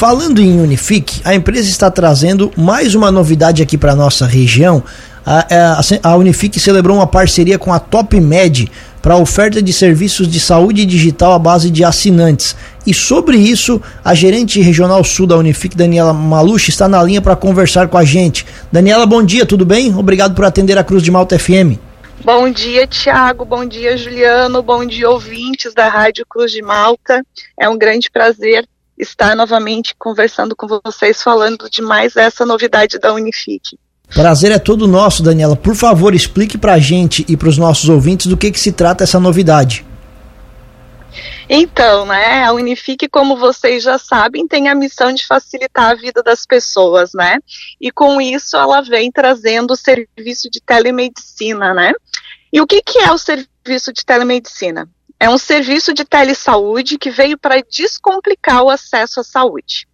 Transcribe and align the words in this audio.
falando 0.00 0.40
em 0.40 0.58
Unifique, 0.58 1.20
a 1.26 1.34
empresa 1.34 1.68
está 1.68 1.90
trazendo 1.90 2.50
mais 2.56 2.94
uma 2.94 3.12
novidade 3.12 3.62
aqui 3.62 3.76
para 3.76 3.94
nossa 3.94 4.24
região. 4.24 4.82
A, 5.26 5.46
a, 6.02 6.10
a 6.10 6.16
Unifique 6.16 6.58
celebrou 6.58 6.96
uma 6.96 7.06
parceria 7.06 7.58
com 7.58 7.70
a 7.70 7.78
TopMed 7.78 8.72
para 9.02 9.16
oferta 9.16 9.60
de 9.60 9.74
serviços 9.74 10.26
de 10.26 10.40
saúde 10.40 10.86
digital 10.86 11.34
à 11.34 11.38
base 11.38 11.70
de 11.70 11.84
assinantes. 11.84 12.56
E 12.86 12.94
sobre 12.94 13.36
isso, 13.36 13.78
a 14.02 14.14
gerente 14.14 14.58
regional 14.62 15.04
sul 15.04 15.26
da 15.26 15.36
Unifique, 15.36 15.76
Daniela 15.76 16.14
Maluche, 16.14 16.70
está 16.70 16.88
na 16.88 17.02
linha 17.02 17.20
para 17.20 17.36
conversar 17.36 17.86
com 17.88 17.98
a 17.98 18.04
gente. 18.04 18.46
Daniela, 18.72 19.04
bom 19.04 19.22
dia, 19.22 19.44
tudo 19.44 19.66
bem? 19.66 19.94
Obrigado 19.94 20.34
por 20.34 20.46
atender 20.46 20.78
a 20.78 20.82
Cruz 20.82 21.02
de 21.02 21.10
Malta 21.10 21.38
FM. 21.38 21.76
Bom 22.24 22.50
dia, 22.50 22.86
Tiago. 22.86 23.44
Bom 23.44 23.66
dia, 23.66 23.98
Juliano. 23.98 24.62
Bom 24.62 24.82
dia, 24.86 25.10
ouvintes 25.10 25.74
da 25.74 25.90
Rádio 25.90 26.24
Cruz 26.26 26.52
de 26.52 26.62
Malta. 26.62 27.22
É 27.60 27.68
um 27.68 27.76
grande 27.76 28.10
prazer 28.10 28.66
estar 29.00 29.34
novamente 29.34 29.94
conversando 29.98 30.54
com 30.54 30.66
vocês, 30.84 31.22
falando 31.22 31.68
de 31.70 31.82
mais 31.82 32.16
essa 32.16 32.44
novidade 32.44 32.98
da 32.98 33.12
Unifique. 33.12 33.78
Prazer 34.14 34.50
é 34.50 34.58
todo 34.58 34.88
nosso, 34.88 35.22
Daniela. 35.22 35.56
Por 35.56 35.74
favor, 35.74 36.14
explique 36.14 36.58
para 36.58 36.74
a 36.74 36.78
gente 36.78 37.24
e 37.28 37.36
para 37.36 37.48
os 37.48 37.56
nossos 37.56 37.88
ouvintes 37.88 38.26
do 38.26 38.36
que, 38.36 38.50
que 38.50 38.58
se 38.58 38.72
trata 38.72 39.04
essa 39.04 39.20
novidade. 39.20 39.86
Então, 41.48 42.06
né, 42.06 42.44
a 42.44 42.52
Unifique, 42.52 43.08
como 43.08 43.36
vocês 43.36 43.82
já 43.82 43.98
sabem, 43.98 44.46
tem 44.46 44.68
a 44.68 44.74
missão 44.74 45.12
de 45.12 45.26
facilitar 45.26 45.90
a 45.90 45.94
vida 45.94 46.22
das 46.22 46.46
pessoas, 46.46 47.10
né? 47.12 47.38
E 47.80 47.90
com 47.90 48.20
isso 48.20 48.56
ela 48.56 48.80
vem 48.80 49.10
trazendo 49.10 49.72
o 49.72 49.76
serviço 49.76 50.48
de 50.48 50.60
telemedicina, 50.60 51.74
né? 51.74 51.92
E 52.52 52.60
o 52.60 52.66
que, 52.66 52.80
que 52.82 52.98
é 52.98 53.12
o 53.12 53.18
serviço 53.18 53.92
de 53.92 54.04
telemedicina? 54.04 54.88
É 55.22 55.28
um 55.28 55.36
serviço 55.36 55.92
de 55.92 56.02
telesaúde 56.02 56.96
que 56.96 57.10
veio 57.10 57.36
para 57.36 57.60
descomplicar 57.60 58.62
o 58.62 58.70
acesso 58.70 59.20
à 59.20 59.22
saúde. 59.22 59.86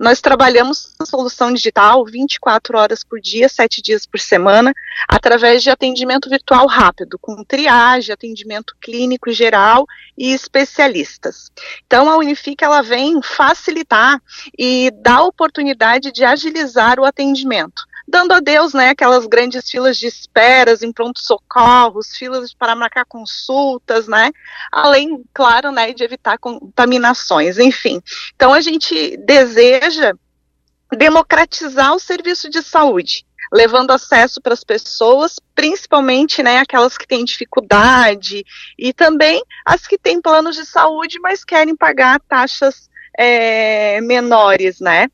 Nós 0.00 0.20
trabalhamos 0.20 0.94
com 0.98 1.06
solução 1.06 1.52
digital 1.52 2.04
24 2.04 2.76
horas 2.76 3.04
por 3.04 3.20
dia, 3.20 3.48
7 3.48 3.80
dias 3.80 4.04
por 4.04 4.18
semana, 4.18 4.72
através 5.06 5.62
de 5.62 5.70
atendimento 5.70 6.28
virtual 6.28 6.66
rápido, 6.66 7.16
com 7.16 7.44
triagem, 7.44 8.12
atendimento 8.12 8.74
clínico 8.80 9.30
geral 9.30 9.86
e 10.18 10.32
especialistas. 10.32 11.52
Então, 11.86 12.10
a 12.10 12.16
Unifique 12.16 12.64
ela 12.64 12.82
vem 12.82 13.22
facilitar 13.22 14.20
e 14.58 14.90
dar 14.90 15.22
oportunidade 15.22 16.10
de 16.10 16.24
agilizar 16.24 16.98
o 16.98 17.04
atendimento 17.04 17.84
dando 18.12 18.32
adeus, 18.32 18.74
né, 18.74 18.90
aquelas 18.90 19.26
grandes 19.26 19.70
filas 19.70 19.96
de 19.96 20.06
esperas 20.06 20.82
em 20.82 20.92
pronto-socorros, 20.92 22.14
filas 22.14 22.52
para 22.52 22.76
marcar 22.76 23.06
consultas, 23.06 24.06
né, 24.06 24.30
além, 24.70 25.24
claro, 25.32 25.72
né, 25.72 25.94
de 25.94 26.04
evitar 26.04 26.36
contaminações, 26.36 27.58
enfim. 27.58 28.02
Então, 28.36 28.52
a 28.52 28.60
gente 28.60 29.16
deseja 29.16 30.12
democratizar 30.94 31.94
o 31.94 31.98
serviço 31.98 32.50
de 32.50 32.62
saúde, 32.62 33.24
levando 33.50 33.92
acesso 33.92 34.42
para 34.42 34.52
as 34.52 34.62
pessoas, 34.62 35.40
principalmente, 35.54 36.42
né, 36.42 36.58
aquelas 36.58 36.98
que 36.98 37.06
têm 37.06 37.24
dificuldade 37.24 38.44
e 38.78 38.92
também 38.92 39.42
as 39.64 39.86
que 39.86 39.96
têm 39.96 40.20
planos 40.20 40.54
de 40.54 40.66
saúde, 40.66 41.18
mas 41.18 41.44
querem 41.44 41.74
pagar 41.74 42.20
taxas 42.28 42.90
é, 43.18 44.02
menores, 44.02 44.80
né? 44.80 45.08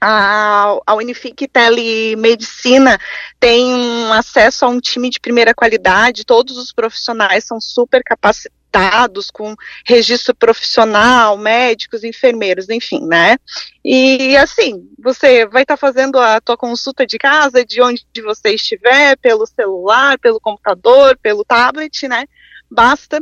A, 0.00 0.78
a 0.86 0.94
Unifique 0.94 1.46
Telemedicina 1.46 2.98
tem 3.38 4.10
acesso 4.12 4.64
a 4.64 4.68
um 4.68 4.80
time 4.80 5.10
de 5.10 5.20
primeira 5.20 5.54
qualidade, 5.54 6.24
todos 6.24 6.56
os 6.56 6.72
profissionais 6.72 7.44
são 7.44 7.60
super 7.60 8.02
capacitados, 8.02 9.30
com 9.32 9.54
registro 9.84 10.34
profissional, 10.34 11.36
médicos, 11.36 12.04
enfermeiros, 12.04 12.68
enfim, 12.68 13.04
né? 13.04 13.36
E 13.84 14.36
assim, 14.36 14.88
você 14.96 15.44
vai 15.44 15.62
estar 15.62 15.76
tá 15.76 15.80
fazendo 15.80 16.18
a 16.18 16.40
tua 16.40 16.56
consulta 16.56 17.04
de 17.04 17.18
casa, 17.18 17.64
de 17.64 17.82
onde 17.82 18.04
você 18.22 18.54
estiver, 18.54 19.16
pelo 19.18 19.44
celular, 19.44 20.18
pelo 20.20 20.40
computador, 20.40 21.18
pelo 21.20 21.44
tablet, 21.44 22.06
né? 22.06 22.26
Basta 22.70 23.20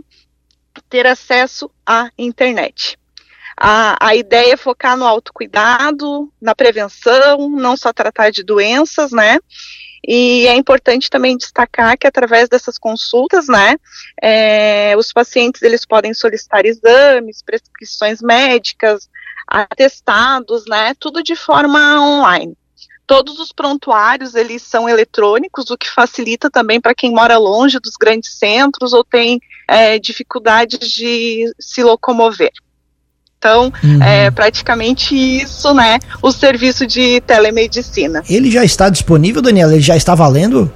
ter 0.89 1.07
acesso 1.07 1.71
à 1.85 2.11
internet. 2.19 2.99
A, 3.61 4.09
a 4.09 4.15
ideia 4.15 4.53
é 4.53 4.57
focar 4.57 4.97
no 4.97 5.05
autocuidado, 5.05 6.33
na 6.41 6.55
prevenção, 6.55 7.51
não 7.51 7.77
só 7.77 7.93
tratar 7.93 8.31
de 8.31 8.45
doenças, 8.45 9.11
né? 9.11 9.39
E 10.07 10.47
é 10.47 10.55
importante 10.55 11.11
também 11.11 11.37
destacar 11.37 11.99
que 11.99 12.07
através 12.07 12.49
dessas 12.49 12.79
consultas, 12.79 13.49
né, 13.49 13.75
é, 14.23 14.95
os 14.97 15.13
pacientes 15.13 15.61
eles 15.61 15.85
podem 15.85 16.15
solicitar 16.15 16.65
exames, 16.65 17.43
prescrições 17.43 18.23
médicas, 18.23 19.11
atestados, 19.47 20.65
né, 20.69 20.95
tudo 21.01 21.21
de 21.21 21.35
forma 21.35 22.01
online. 22.01 22.57
Todos 23.09 23.41
os 23.41 23.53
prontuários 23.53 24.35
eles 24.37 24.63
são 24.63 24.89
eletrônicos, 24.89 25.69
o 25.71 25.77
que 25.77 25.91
facilita 25.91 26.49
também 26.49 26.81
para 26.81 26.95
quem 26.95 27.11
mora 27.11 27.37
longe 27.37 27.81
dos 27.81 27.97
grandes 27.97 28.35
centros 28.35 28.93
ou 28.93 29.03
tem 29.03 29.41
é, 29.67 29.99
dificuldades 29.99 30.89
de 30.89 31.53
se 31.59 31.83
locomover. 31.83 32.53
Então, 33.39 33.73
uhum. 33.85 34.03
é 34.03 34.31
praticamente 34.33 35.15
isso, 35.15 35.73
né? 35.73 35.99
O 36.21 36.33
serviço 36.33 36.85
de 36.85 37.21
telemedicina. 37.21 38.23
Ele 38.29 38.51
já 38.51 38.65
está 38.65 38.89
disponível, 38.89 39.41
Daniela? 39.41 39.73
Ele 39.73 39.81
já 39.81 39.97
está 39.97 40.15
valendo? 40.15 40.71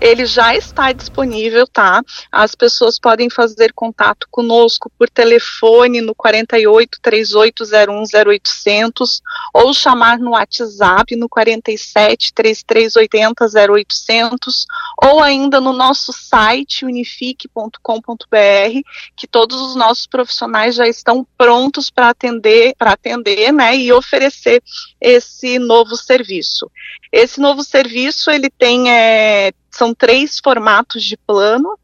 Ele 0.00 0.26
já 0.26 0.54
está 0.54 0.92
disponível, 0.92 1.66
tá? 1.66 2.02
As 2.30 2.54
pessoas 2.54 2.98
podem 2.98 3.30
fazer 3.30 3.72
contato 3.72 4.26
conosco 4.30 4.90
por 4.98 5.08
telefone 5.08 6.00
no 6.00 6.14
48 6.14 6.98
3801 7.00 8.02
0800 8.30 9.22
ou 9.54 9.72
chamar 9.72 10.18
no 10.18 10.30
WhatsApp 10.30 11.16
no 11.16 11.28
47 11.28 12.32
3380 12.34 13.46
0800 13.72 14.66
ou 15.02 15.22
ainda 15.22 15.60
no 15.60 15.72
nosso 15.72 16.12
site 16.12 16.84
unifique.com.br, 16.84 18.80
que 19.16 19.26
todos 19.26 19.60
os 19.60 19.76
nossos 19.76 20.06
profissionais 20.06 20.74
já 20.74 20.86
estão 20.86 21.26
prontos 21.36 21.90
para 21.90 22.10
atender, 22.10 22.74
para 22.76 22.92
atender, 22.92 23.52
né, 23.52 23.76
e 23.76 23.92
oferecer 23.92 24.62
esse 25.00 25.58
novo 25.58 25.96
serviço. 25.96 26.70
Esse 27.12 27.40
novo 27.40 27.62
serviço 27.62 28.30
ele 28.30 28.50
tem 28.50 28.90
é, 28.90 29.52
são 29.76 29.94
três 29.94 30.38
formatos 30.38 31.02
de 31.04 31.16
plano. 31.16 31.78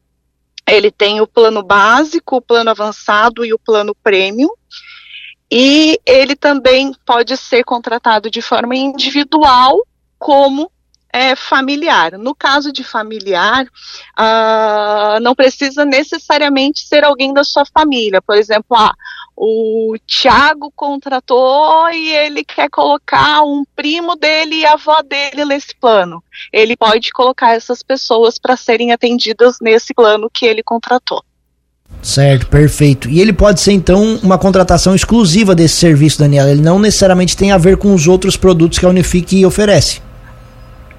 Ele 0.67 0.89
tem 0.91 1.21
o 1.21 1.27
plano 1.27 1.61
básico, 1.61 2.37
o 2.37 2.41
plano 2.41 2.69
avançado 2.69 3.45
e 3.45 3.53
o 3.53 3.59
plano 3.59 3.95
premium. 4.03 4.49
E 5.51 5.99
ele 6.05 6.35
também 6.35 6.93
pode 7.05 7.37
ser 7.37 7.63
contratado 7.63 8.29
de 8.29 8.41
forma 8.41 8.75
individual, 8.75 9.77
como 10.17 10.71
é, 11.13 11.35
familiar. 11.35 12.17
No 12.17 12.33
caso 12.33 12.73
de 12.73 12.83
familiar, 12.83 13.65
uh, 13.65 15.19
não 15.21 15.35
precisa 15.35 15.85
necessariamente 15.85 16.87
ser 16.87 17.03
alguém 17.03 17.31
da 17.31 17.43
sua 17.43 17.63
família. 17.65 18.19
Por 18.19 18.35
exemplo, 18.35 18.75
ah, 18.75 18.95
o 19.37 19.95
Tiago 20.07 20.73
contratou 20.75 21.87
e 21.91 22.11
ele 22.11 22.43
quer 22.43 22.67
colocar 22.69 23.43
um 23.43 23.63
primo 23.75 24.15
dele 24.15 24.55
e 24.55 24.65
a 24.65 24.73
avó 24.73 25.03
dele 25.03 25.45
nesse 25.45 25.75
plano. 25.79 26.23
Ele 26.51 26.75
pode 26.75 27.11
colocar 27.11 27.53
essas 27.53 27.83
pessoas 27.83 28.39
para 28.39 28.57
serem 28.57 28.91
atendidas 28.91 29.57
nesse 29.61 29.93
plano 29.93 30.29
que 30.33 30.47
ele 30.47 30.63
contratou. 30.63 31.23
Certo, 32.01 32.47
perfeito. 32.47 33.07
E 33.07 33.21
ele 33.21 33.31
pode 33.31 33.61
ser 33.61 33.71
então 33.71 34.19
uma 34.23 34.37
contratação 34.37 34.95
exclusiva 34.95 35.53
desse 35.53 35.75
serviço, 35.75 36.17
Daniela. 36.17 36.49
Ele 36.49 36.61
não 36.61 36.79
necessariamente 36.79 37.37
tem 37.37 37.51
a 37.51 37.57
ver 37.57 37.77
com 37.77 37.93
os 37.93 38.07
outros 38.07 38.35
produtos 38.35 38.79
que 38.79 38.85
a 38.85 38.89
Unifique 38.89 39.45
oferece. 39.45 40.01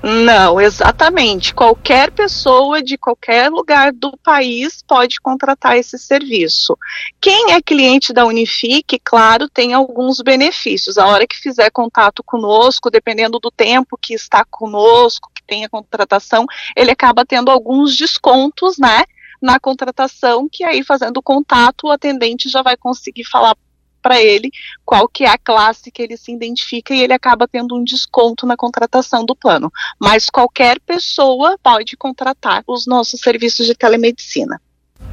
Não, 0.06 0.60
exatamente. 0.60 1.54
Qualquer 1.54 2.10
pessoa 2.10 2.82
de 2.82 2.98
qualquer 2.98 3.50
lugar 3.50 3.90
do 3.90 4.14
país 4.18 4.84
pode 4.86 5.18
contratar 5.18 5.78
esse 5.78 5.98
serviço. 5.98 6.76
Quem 7.18 7.52
é 7.52 7.62
cliente 7.62 8.12
da 8.12 8.26
Unifique, 8.26 9.00
claro, 9.02 9.48
tem 9.48 9.72
alguns 9.72 10.20
benefícios. 10.20 10.98
A 10.98 11.06
hora 11.06 11.26
que 11.26 11.34
fizer 11.34 11.70
contato 11.70 12.22
conosco, 12.22 12.90
dependendo 12.90 13.38
do 13.38 13.50
tempo 13.50 13.96
que 13.98 14.12
está 14.12 14.44
conosco, 14.44 15.30
que 15.34 15.42
tem 15.42 15.64
a 15.64 15.70
contratação, 15.70 16.44
ele 16.76 16.90
acaba 16.90 17.24
tendo 17.24 17.50
alguns 17.50 17.96
descontos, 17.96 18.76
né? 18.76 19.04
Na 19.40 19.58
contratação, 19.58 20.46
que 20.52 20.64
aí 20.64 20.84
fazendo 20.84 21.22
contato, 21.22 21.86
o 21.86 21.90
atendente 21.90 22.50
já 22.50 22.60
vai 22.60 22.76
conseguir 22.76 23.24
falar 23.24 23.56
para 24.04 24.20
ele 24.20 24.50
qual 24.84 25.08
que 25.08 25.24
é 25.24 25.30
a 25.30 25.38
classe 25.38 25.90
que 25.90 26.02
ele 26.02 26.18
se 26.18 26.30
identifica 26.30 26.94
e 26.94 27.00
ele 27.00 27.14
acaba 27.14 27.48
tendo 27.48 27.74
um 27.74 27.82
desconto 27.82 28.46
na 28.46 28.54
contratação 28.54 29.24
do 29.24 29.34
plano. 29.34 29.72
Mas 29.98 30.28
qualquer 30.28 30.78
pessoa 30.80 31.56
pode 31.62 31.96
contratar 31.96 32.62
os 32.66 32.86
nossos 32.86 33.20
serviços 33.20 33.66
de 33.66 33.74
telemedicina. 33.74 34.60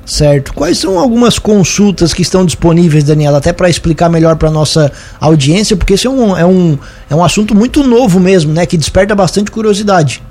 Certo. 0.05 0.53
Quais 0.53 0.77
são 0.77 0.99
algumas 0.99 1.39
consultas 1.39 2.13
que 2.13 2.21
estão 2.21 2.45
disponíveis, 2.45 3.03
Daniela, 3.03 3.37
até 3.37 3.53
para 3.53 3.69
explicar 3.69 4.09
melhor 4.09 4.35
para 4.35 4.51
nossa 4.51 4.91
audiência, 5.19 5.77
porque 5.77 5.93
esse 5.93 6.07
é 6.07 6.09
um, 6.09 6.35
é, 6.35 6.45
um, 6.45 6.77
é 7.09 7.15
um 7.15 7.23
assunto 7.23 7.55
muito 7.55 7.83
novo 7.83 8.19
mesmo, 8.19 8.51
né, 8.51 8.65
que 8.65 8.77
desperta 8.77 9.15
bastante 9.15 9.51
curiosidade. 9.51 10.21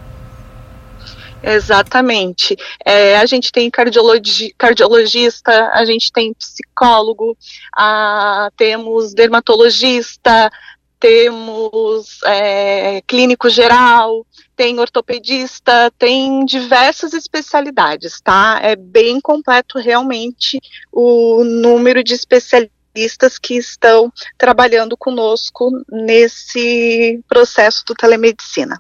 Exatamente. 1.43 2.57
É, 2.85 3.17
a 3.17 3.27
gente 3.27 3.51
tem 3.51 3.71
cardiologi 3.71 4.55
cardiologista, 4.57 5.71
a 5.73 5.85
gente 5.85 6.13
tem 6.13 6.35
psicólogo, 6.35 7.37
a, 7.75 8.51
temos 8.57 9.15
dermatologista, 9.15 10.51
temos 10.99 12.23
é, 12.27 13.01
clínico 13.07 13.49
geral, 13.49 14.27
tem 14.55 14.79
ortopedista, 14.79 15.91
tem 15.99 16.45
diversas 16.45 17.15
especialidades, 17.15 18.21
tá? 18.21 18.61
É 18.63 18.77
bem 18.77 19.19
completo 19.19 19.79
realmente 19.79 20.61
o 20.93 21.43
número 21.43 22.05
de 22.05 22.13
especialistas 22.13 23.39
que 23.39 23.55
estão 23.55 24.13
trabalhando 24.37 24.97
conosco 24.97 25.71
nesse 25.89 27.19
processo 27.27 27.83
do 27.87 27.95
telemedicina. 27.95 28.79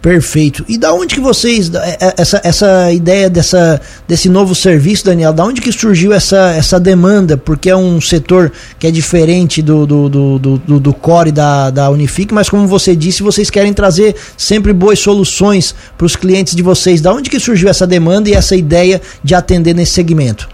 Perfeito. 0.00 0.64
E 0.66 0.78
da 0.78 0.94
onde 0.94 1.14
que 1.14 1.20
vocês 1.20 1.70
é, 1.74 1.98
é, 2.00 2.14
essa, 2.16 2.40
essa 2.42 2.90
ideia 2.90 3.28
dessa, 3.28 3.78
desse 4.08 4.30
novo 4.30 4.54
serviço, 4.54 5.04
Daniel? 5.04 5.32
Da 5.32 5.44
onde 5.44 5.60
que 5.60 5.70
surgiu 5.70 6.12
essa, 6.12 6.52
essa 6.52 6.80
demanda? 6.80 7.36
Porque 7.36 7.68
é 7.68 7.76
um 7.76 8.00
setor 8.00 8.50
que 8.78 8.86
é 8.86 8.90
diferente 8.90 9.60
do, 9.60 9.86
do, 9.86 10.08
do, 10.08 10.38
do, 10.38 10.80
do 10.80 10.94
core 10.94 11.30
da, 11.30 11.68
da 11.68 11.90
Unifique, 11.90 12.32
mas 12.32 12.48
como 12.48 12.66
você 12.66 12.96
disse, 12.96 13.22
vocês 13.22 13.50
querem 13.50 13.74
trazer 13.74 14.16
sempre 14.38 14.72
boas 14.72 14.98
soluções 14.98 15.74
para 15.98 16.06
os 16.06 16.16
clientes 16.16 16.54
de 16.54 16.62
vocês. 16.62 17.02
Da 17.02 17.12
onde 17.12 17.28
que 17.28 17.38
surgiu 17.38 17.68
essa 17.68 17.86
demanda 17.86 18.30
e 18.30 18.32
essa 18.32 18.56
ideia 18.56 19.02
de 19.22 19.34
atender 19.34 19.74
nesse 19.74 19.92
segmento? 19.92 20.48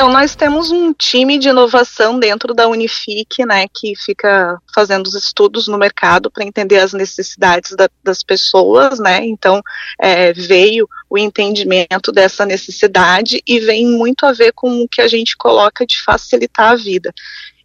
Então, 0.00 0.10
nós 0.10 0.34
temos 0.34 0.70
um 0.70 0.94
time 0.94 1.36
de 1.36 1.50
inovação 1.50 2.18
dentro 2.18 2.54
da 2.54 2.66
Unifique, 2.66 3.44
né, 3.44 3.66
que 3.68 3.94
fica 3.94 4.58
fazendo 4.74 5.06
os 5.06 5.14
estudos 5.14 5.68
no 5.68 5.76
mercado 5.76 6.30
para 6.30 6.42
entender 6.42 6.78
as 6.78 6.94
necessidades 6.94 7.76
da, 7.76 7.86
das 8.02 8.22
pessoas, 8.22 8.98
né, 8.98 9.20
então 9.22 9.60
é, 10.00 10.32
veio 10.32 10.88
o 11.10 11.18
entendimento 11.18 12.10
dessa 12.12 12.46
necessidade 12.46 13.42
e 13.46 13.60
vem 13.60 13.88
muito 13.88 14.24
a 14.24 14.32
ver 14.32 14.54
com 14.54 14.84
o 14.84 14.88
que 14.88 15.02
a 15.02 15.06
gente 15.06 15.36
coloca 15.36 15.84
de 15.84 16.02
facilitar 16.02 16.70
a 16.70 16.76
vida. 16.76 17.12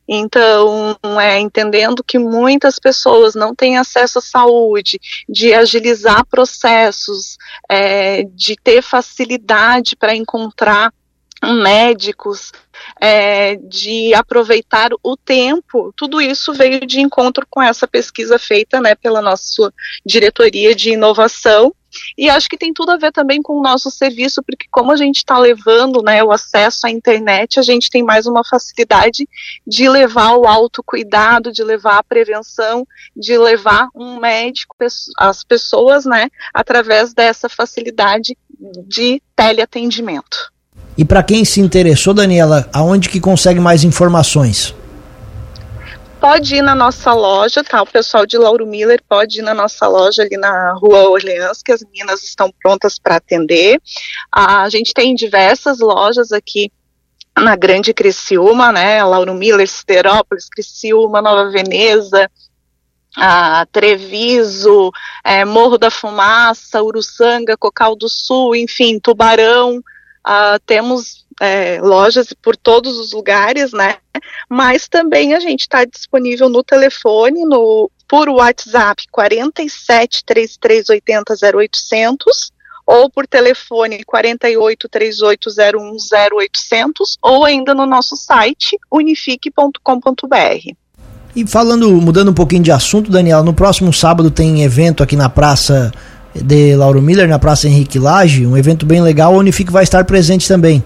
Então, 0.05 0.97
é, 1.21 1.39
entendendo 1.39 2.03
que 2.03 2.19
muitas 2.19 2.79
pessoas 2.79 3.33
não 3.33 3.55
têm 3.55 3.77
acesso 3.77 4.19
à 4.19 4.21
saúde, 4.21 4.99
de 5.29 5.53
agilizar 5.53 6.25
processos, 6.25 7.37
é, 7.69 8.23
de 8.23 8.57
ter 8.61 8.81
facilidade 8.81 9.95
para 9.95 10.13
encontrar 10.13 10.91
médicos, 11.43 12.51
é, 12.99 13.55
de 13.55 14.13
aproveitar 14.13 14.89
o 15.03 15.15
tempo, 15.17 15.93
tudo 15.95 16.21
isso 16.21 16.53
veio 16.53 16.85
de 16.85 16.99
encontro 16.99 17.45
com 17.49 17.61
essa 17.61 17.87
pesquisa 17.87 18.39
feita 18.39 18.81
né, 18.81 18.95
pela 18.95 19.21
nossa 19.21 19.73
diretoria 20.05 20.75
de 20.75 20.91
inovação. 20.91 21.73
E 22.17 22.29
acho 22.29 22.49
que 22.49 22.57
tem 22.57 22.73
tudo 22.73 22.91
a 22.91 22.97
ver 22.97 23.13
também 23.13 23.41
com 23.41 23.53
o 23.53 23.61
nosso 23.61 23.89
serviço, 23.89 24.43
porque 24.43 24.65
como 24.69 24.91
a 24.91 24.97
gente 24.97 25.17
está 25.17 25.37
levando 25.39 26.01
né, 26.03 26.21
o 26.21 26.31
acesso 26.31 26.85
à 26.85 26.89
internet, 26.89 27.57
a 27.57 27.63
gente 27.63 27.89
tem 27.89 28.03
mais 28.03 28.25
uma 28.25 28.43
facilidade 28.43 29.27
de 29.65 29.87
levar 29.87 30.35
o 30.35 30.45
autocuidado, 30.45 31.53
de 31.53 31.63
levar 31.63 31.99
a 31.99 32.03
prevenção, 32.03 32.85
de 33.15 33.37
levar 33.37 33.87
um 33.95 34.19
médico 34.19 34.75
às 35.17 35.43
pessoas, 35.45 36.05
né, 36.05 36.29
através 36.53 37.13
dessa 37.13 37.47
facilidade 37.47 38.37
de 38.85 39.21
teleatendimento. 39.33 40.53
E 40.97 41.03
para 41.03 41.23
quem 41.23 41.43
se 41.43 41.59
interessou, 41.59 42.13
Daniela, 42.13 42.69
aonde 42.73 43.09
que 43.09 43.19
consegue 43.19 43.59
mais 43.59 43.83
informações? 43.83 44.73
Pode 46.19 46.55
ir 46.55 46.61
na 46.61 46.73
nossa 46.73 47.13
loja, 47.13 47.63
tá? 47.63 47.81
O 47.81 47.85
pessoal 47.85 48.25
de 48.25 48.37
Lauro 48.37 48.65
Miller 48.65 49.01
pode 49.07 49.39
ir 49.39 49.41
na 49.41 49.53
nossa 49.53 49.87
loja 49.87 50.23
ali 50.23 50.37
na 50.37 50.73
Rua 50.73 51.09
Orleans, 51.09 51.61
que 51.61 51.71
as 51.71 51.83
meninas 51.83 52.23
estão 52.23 52.51
prontas 52.63 52.97
para 52.97 53.17
atender. 53.17 53.79
A 54.31 54.67
gente 54.69 54.93
tem 54.93 55.13
diversas 55.13 55.79
lojas 55.79 56.31
aqui 56.31 56.71
na 57.37 57.55
Grande 57.55 57.93
Criciúma, 57.93 58.71
né? 58.71 59.03
Lauro 59.03 59.33
Miller, 59.33 59.67
Siderópolis, 59.67 60.47
Criciúma, 60.49 61.21
Nova 61.21 61.51
Veneza, 61.51 62.31
a 63.15 63.65
Treviso, 63.71 64.91
é, 65.23 65.43
Morro 65.45 65.77
da 65.77 65.91
Fumaça, 65.91 66.81
Uruçanga, 66.81 67.57
Cocal 67.57 67.95
do 67.95 68.07
Sul, 68.09 68.55
enfim, 68.55 68.99
Tubarão. 68.99 69.81
Uh, 70.25 70.59
temos 70.65 71.25
é, 71.39 71.79
lojas 71.81 72.33
por 72.41 72.55
todos 72.55 72.97
os 72.97 73.13
lugares, 73.13 73.71
né? 73.71 73.97
Mas 74.49 74.87
também 74.87 75.33
a 75.33 75.39
gente 75.39 75.61
está 75.61 75.85
disponível 75.85 76.49
no 76.49 76.63
telefone, 76.63 77.45
no 77.45 77.91
por 78.07 78.29
WhatsApp 78.29 79.03
47 79.11 80.23
3380 80.25 81.33
0800 81.57 82.51
ou 82.85 83.09
por 83.09 83.25
telefone 83.25 84.03
48 84.03 84.87
3801 84.87 85.97
0800 86.31 87.17
ou 87.21 87.43
ainda 87.43 87.73
no 87.73 87.85
nosso 87.85 88.15
site 88.15 88.77
unifique.com.br. 88.91 90.75
E 91.35 91.45
falando, 91.45 91.91
mudando 91.99 92.29
um 92.29 92.33
pouquinho 92.33 92.63
de 92.63 92.71
assunto, 92.71 93.11
Daniela, 93.11 93.43
no 93.43 93.53
próximo 93.53 93.91
sábado 93.91 94.31
tem 94.31 94.63
evento 94.63 95.03
aqui 95.03 95.15
na 95.15 95.27
Praça 95.27 95.91
de 96.43 96.75
Lauro 96.75 97.01
Miller 97.01 97.27
na 97.27 97.39
Praça 97.39 97.67
Henrique 97.67 97.99
Lage, 97.99 98.45
um 98.45 98.57
evento 98.57 98.85
bem 98.85 99.01
legal, 99.01 99.33
a 99.33 99.37
Unifique 99.37 99.71
vai 99.71 99.83
estar 99.83 100.03
presente 100.05 100.47
também. 100.47 100.83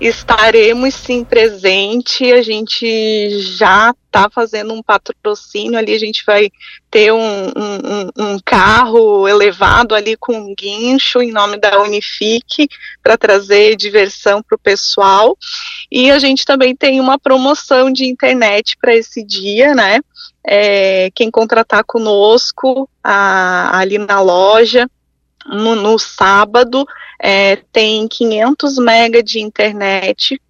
Estaremos 0.00 0.94
sim 0.94 1.24
presente, 1.24 2.30
a 2.30 2.42
gente 2.42 3.40
já 3.40 3.94
está 4.06 4.28
fazendo 4.28 4.74
um 4.74 4.82
patrocínio 4.82 5.78
ali, 5.78 5.94
a 5.94 5.98
gente 5.98 6.22
vai 6.26 6.50
ter 6.90 7.12
um, 7.12 7.46
um, 7.48 8.10
um 8.16 8.38
carro 8.44 9.26
elevado 9.26 9.94
ali 9.94 10.16
com 10.16 10.34
um 10.34 10.54
guincho 10.54 11.22
em 11.22 11.32
nome 11.32 11.58
da 11.58 11.80
Unifique 11.80 12.68
para 13.02 13.16
trazer 13.16 13.76
diversão 13.76 14.42
para 14.42 14.56
o 14.56 14.58
pessoal. 14.58 15.36
E 15.90 16.10
a 16.10 16.18
gente 16.18 16.44
também 16.44 16.76
tem 16.76 17.00
uma 17.00 17.18
promoção 17.18 17.90
de 17.90 18.06
internet 18.06 18.76
para 18.78 18.94
esse 18.94 19.24
dia, 19.24 19.74
né? 19.74 20.00
é, 20.46 21.10
quem 21.10 21.28
contratar 21.28 21.82
conosco 21.84 22.88
a, 23.02 23.76
ali 23.76 23.98
na 23.98 24.20
loja 24.20 24.88
no, 25.48 25.74
no 25.74 25.98
sábado 25.98 26.86
é, 27.20 27.56
tem 27.72 28.06
500 28.06 28.78
mega 28.78 29.20
de 29.22 29.40
internet 29.40 30.40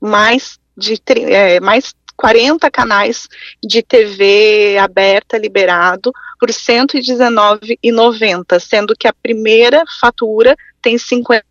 mais 0.00 0.58
de 0.76 1.00
é, 1.26 1.60
mais 1.60 1.94
40 2.16 2.68
canais 2.70 3.28
de 3.62 3.82
TV 3.82 4.76
aberta 4.78 5.38
liberado 5.38 6.12
por 6.38 6.48
R$ 6.48 6.54
119,90, 6.54 8.58
sendo 8.58 8.96
que 8.96 9.06
a 9.06 9.12
primeira 9.12 9.84
fatura 10.00 10.56
tem 10.80 10.96
50% 10.96 11.42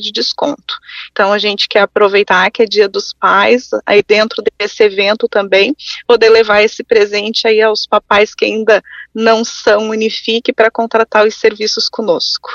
de 0.00 0.12
desconto. 0.12 0.74
Então 1.10 1.32
a 1.32 1.38
gente 1.38 1.68
quer 1.68 1.80
aproveitar 1.80 2.50
que 2.50 2.62
é 2.62 2.66
Dia 2.66 2.88
dos 2.88 3.12
Pais, 3.12 3.70
aí 3.86 4.02
dentro 4.06 4.42
desse 4.58 4.82
evento 4.82 5.28
também, 5.28 5.74
poder 6.06 6.30
levar 6.30 6.62
esse 6.62 6.82
presente 6.82 7.46
aí 7.46 7.60
aos 7.60 7.86
papais 7.86 8.34
que 8.34 8.44
ainda 8.44 8.82
não 9.14 9.44
são 9.44 9.90
Unifique 9.90 10.52
para 10.52 10.70
contratar 10.70 11.26
os 11.26 11.34
serviços 11.34 11.88
conosco. 11.88 12.50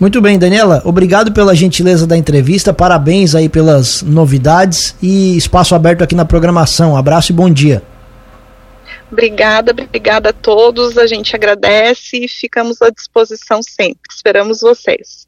Muito 0.00 0.20
bem, 0.20 0.38
Daniela, 0.38 0.82
obrigado 0.84 1.30
pela 1.32 1.54
gentileza 1.54 2.06
da 2.06 2.16
entrevista, 2.16 2.74
parabéns 2.74 3.34
aí 3.34 3.48
pelas 3.48 4.02
novidades 4.02 4.96
e 5.00 5.36
espaço 5.36 5.74
aberto 5.74 6.02
aqui 6.02 6.14
na 6.14 6.24
programação. 6.24 6.96
Abraço 6.96 7.30
e 7.30 7.34
bom 7.34 7.48
dia. 7.48 7.82
Obrigada, 9.12 9.72
obrigada 9.72 10.30
a 10.30 10.32
todos, 10.32 10.96
a 10.96 11.06
gente 11.06 11.36
agradece 11.36 12.24
e 12.24 12.26
ficamos 12.26 12.80
à 12.80 12.88
disposição 12.88 13.62
sempre. 13.62 14.00
Esperamos 14.10 14.62
vocês. 14.62 15.20